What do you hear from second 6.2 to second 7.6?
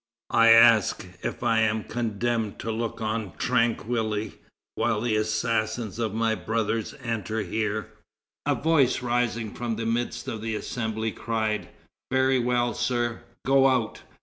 brother enter